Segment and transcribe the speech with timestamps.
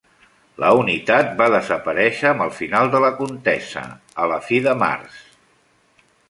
[0.61, 3.85] La unitat va desaparèixer amb el final de la contesa,
[4.25, 5.21] a la fi de març.